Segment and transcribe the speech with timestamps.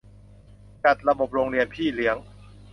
[0.83, 2.17] จัดระบบโรงเรียนพี่เลี้ยง